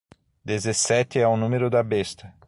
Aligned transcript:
Dezessete 0.43 1.19
é 1.19 1.27
o 1.27 1.37
número 1.37 1.69
da 1.69 1.83
besta 1.83 2.33